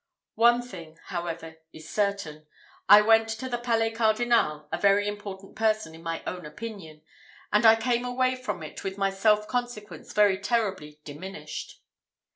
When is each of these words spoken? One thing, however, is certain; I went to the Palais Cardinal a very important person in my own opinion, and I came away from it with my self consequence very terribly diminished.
One 0.41 0.63
thing, 0.63 0.97
however, 1.09 1.57
is 1.71 1.87
certain; 1.87 2.47
I 2.89 3.01
went 3.03 3.27
to 3.39 3.47
the 3.47 3.59
Palais 3.59 3.91
Cardinal 3.91 4.67
a 4.71 4.77
very 4.79 5.07
important 5.07 5.55
person 5.55 5.93
in 5.93 6.01
my 6.01 6.23
own 6.25 6.43
opinion, 6.43 7.03
and 7.53 7.67
I 7.67 7.75
came 7.75 8.03
away 8.03 8.35
from 8.35 8.63
it 8.63 8.83
with 8.83 8.97
my 8.97 9.11
self 9.11 9.47
consequence 9.47 10.11
very 10.13 10.39
terribly 10.39 10.99
diminished. 11.03 11.81